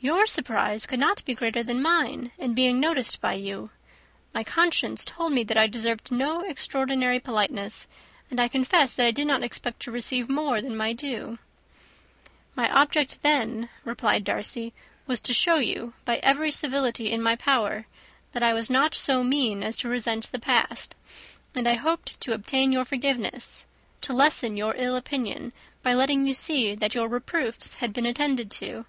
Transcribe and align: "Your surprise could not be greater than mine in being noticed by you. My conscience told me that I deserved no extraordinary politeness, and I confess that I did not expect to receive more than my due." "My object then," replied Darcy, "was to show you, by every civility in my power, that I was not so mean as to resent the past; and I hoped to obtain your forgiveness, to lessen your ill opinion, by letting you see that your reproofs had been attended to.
"Your 0.00 0.26
surprise 0.26 0.86
could 0.86 0.98
not 0.98 1.24
be 1.24 1.34
greater 1.36 1.62
than 1.62 1.80
mine 1.80 2.32
in 2.36 2.52
being 2.52 2.80
noticed 2.80 3.20
by 3.20 3.34
you. 3.34 3.70
My 4.34 4.42
conscience 4.42 5.04
told 5.04 5.32
me 5.32 5.44
that 5.44 5.56
I 5.56 5.68
deserved 5.68 6.10
no 6.10 6.40
extraordinary 6.40 7.20
politeness, 7.20 7.86
and 8.28 8.40
I 8.40 8.48
confess 8.48 8.96
that 8.96 9.06
I 9.06 9.12
did 9.12 9.28
not 9.28 9.44
expect 9.44 9.80
to 9.82 9.92
receive 9.92 10.28
more 10.28 10.60
than 10.60 10.76
my 10.76 10.92
due." 10.92 11.38
"My 12.56 12.68
object 12.76 13.22
then," 13.22 13.68
replied 13.84 14.24
Darcy, 14.24 14.72
"was 15.06 15.20
to 15.20 15.32
show 15.32 15.58
you, 15.58 15.92
by 16.04 16.16
every 16.24 16.50
civility 16.50 17.12
in 17.12 17.22
my 17.22 17.36
power, 17.36 17.86
that 18.32 18.42
I 18.42 18.54
was 18.54 18.68
not 18.68 18.96
so 18.96 19.22
mean 19.22 19.62
as 19.62 19.76
to 19.76 19.88
resent 19.88 20.32
the 20.32 20.40
past; 20.40 20.96
and 21.54 21.68
I 21.68 21.74
hoped 21.74 22.20
to 22.22 22.32
obtain 22.34 22.72
your 22.72 22.84
forgiveness, 22.84 23.66
to 24.00 24.12
lessen 24.12 24.56
your 24.56 24.74
ill 24.76 24.96
opinion, 24.96 25.52
by 25.84 25.94
letting 25.94 26.26
you 26.26 26.34
see 26.34 26.74
that 26.74 26.96
your 26.96 27.06
reproofs 27.06 27.74
had 27.74 27.92
been 27.92 28.06
attended 28.06 28.50
to. 28.50 28.86